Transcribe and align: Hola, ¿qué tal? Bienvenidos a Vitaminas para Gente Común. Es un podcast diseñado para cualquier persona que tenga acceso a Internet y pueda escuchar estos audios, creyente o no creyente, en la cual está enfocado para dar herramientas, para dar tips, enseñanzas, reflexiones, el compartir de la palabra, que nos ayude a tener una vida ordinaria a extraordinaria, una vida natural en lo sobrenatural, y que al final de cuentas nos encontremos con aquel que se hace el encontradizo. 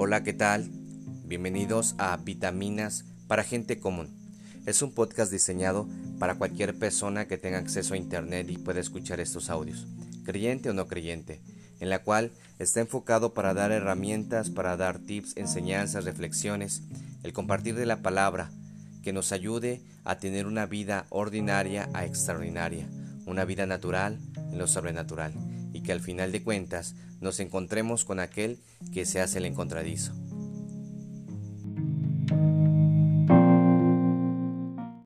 Hola, 0.00 0.22
¿qué 0.22 0.32
tal? 0.32 0.70
Bienvenidos 1.24 1.96
a 1.98 2.16
Vitaminas 2.18 3.04
para 3.26 3.42
Gente 3.42 3.80
Común. 3.80 4.16
Es 4.64 4.80
un 4.80 4.92
podcast 4.94 5.32
diseñado 5.32 5.88
para 6.20 6.36
cualquier 6.36 6.78
persona 6.78 7.26
que 7.26 7.36
tenga 7.36 7.58
acceso 7.58 7.94
a 7.94 7.96
Internet 7.96 8.48
y 8.48 8.58
pueda 8.58 8.78
escuchar 8.78 9.18
estos 9.18 9.50
audios, 9.50 9.88
creyente 10.24 10.70
o 10.70 10.72
no 10.72 10.86
creyente, 10.86 11.42
en 11.80 11.90
la 11.90 12.04
cual 12.04 12.30
está 12.60 12.78
enfocado 12.78 13.34
para 13.34 13.54
dar 13.54 13.72
herramientas, 13.72 14.50
para 14.50 14.76
dar 14.76 15.00
tips, 15.00 15.36
enseñanzas, 15.36 16.04
reflexiones, 16.04 16.82
el 17.24 17.32
compartir 17.32 17.74
de 17.74 17.86
la 17.86 18.00
palabra, 18.00 18.52
que 19.02 19.12
nos 19.12 19.32
ayude 19.32 19.82
a 20.04 20.18
tener 20.18 20.46
una 20.46 20.66
vida 20.66 21.06
ordinaria 21.08 21.90
a 21.92 22.04
extraordinaria, 22.04 22.88
una 23.26 23.44
vida 23.44 23.66
natural 23.66 24.20
en 24.36 24.58
lo 24.58 24.68
sobrenatural, 24.68 25.34
y 25.78 25.80
que 25.80 25.92
al 25.92 26.00
final 26.00 26.32
de 26.32 26.42
cuentas 26.42 26.96
nos 27.20 27.38
encontremos 27.38 28.04
con 28.04 28.18
aquel 28.18 28.58
que 28.92 29.06
se 29.06 29.20
hace 29.20 29.38
el 29.38 29.46
encontradizo. 29.46 30.12